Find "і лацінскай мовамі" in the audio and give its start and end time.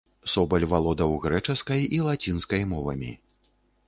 1.97-3.11